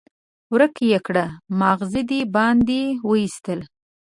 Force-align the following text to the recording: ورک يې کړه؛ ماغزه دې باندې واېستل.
ورک 0.51 0.75
يې 0.91 0.99
کړه؛ 1.07 1.25
ماغزه 1.59 2.01
دې 2.09 2.21
باندې 2.35 2.81
واېستل. 3.07 3.59